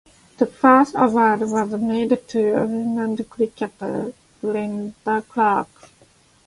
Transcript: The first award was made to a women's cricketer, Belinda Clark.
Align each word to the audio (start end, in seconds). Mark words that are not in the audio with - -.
The 0.39 0.47
first 0.47 0.95
award 0.97 1.41
was 1.41 1.73
made 1.79 2.27
to 2.29 2.59
a 2.63 2.65
women's 2.65 3.21
cricketer, 3.29 4.11
Belinda 4.41 5.21
Clark. 5.29 5.69